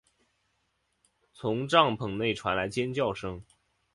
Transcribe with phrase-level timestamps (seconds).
[1.31, 3.39] 从帐篷内传来尖叫声